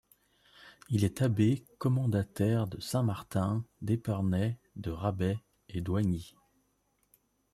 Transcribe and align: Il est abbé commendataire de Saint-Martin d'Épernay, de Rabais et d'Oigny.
Il 0.89 1.03
est 1.03 1.21
abbé 1.21 1.63
commendataire 1.77 2.65
de 2.65 2.79
Saint-Martin 2.81 3.63
d'Épernay, 3.83 4.57
de 4.75 4.89
Rabais 4.89 5.37
et 5.69 5.79
d'Oigny. 5.81 6.33